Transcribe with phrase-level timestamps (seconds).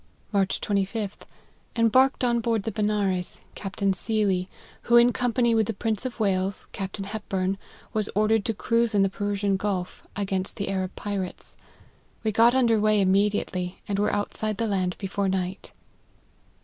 [0.33, 1.27] "March 25th.
[1.75, 3.15] Embarked on board the Be LIFE OF HENRY MARTYN.
[3.53, 4.49] 135 nares, Captain Sealy;
[4.89, 7.59] who, in company with the Prince of Wales, Captain Hepburn,
[7.93, 11.55] was ordered to cruise in the Persian Gulf, against the Arab pirates.
[12.23, 15.71] We got under way immediately, and were outside the land before night."